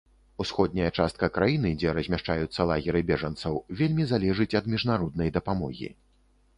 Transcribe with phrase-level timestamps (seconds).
[0.43, 5.97] Усходняя частка краіны, дзе размяшчаюцца лагеры бежанцаў, вельмі залежыць ад міжнароднай дапамогі.